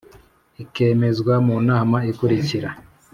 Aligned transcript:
ikemezwa 0.63 1.33
mu 1.45 1.55
nama 1.69 1.97
ikurikira 2.11 2.69